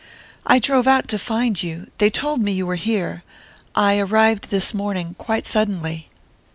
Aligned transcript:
"I 0.47 0.57
drove 0.57 0.87
out 0.87 1.07
to 1.09 1.19
find 1.19 1.61
you 1.61 1.91
they 1.99 2.09
told 2.09 2.41
me 2.41 2.51
you 2.53 2.65
were 2.65 2.73
here 2.73 3.21
I 3.75 3.99
arrived 3.99 4.49
this 4.49 4.73
morning, 4.73 5.13
quite 5.19 5.45
suddenly...." 5.45 6.09